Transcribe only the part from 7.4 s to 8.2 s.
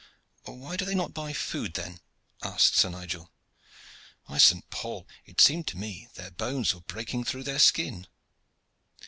their skin."